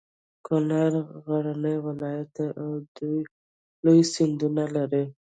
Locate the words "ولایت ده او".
1.85-2.69